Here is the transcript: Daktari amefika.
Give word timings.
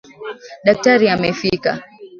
Daktari 0.65 1.05
amefika. 1.15 1.71